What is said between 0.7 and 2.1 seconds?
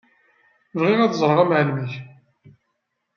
Bɣiɣ ad ẓreɣ amεellem-ik.